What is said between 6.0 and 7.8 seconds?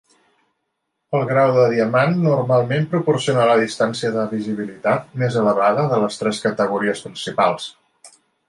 les tres categories principals.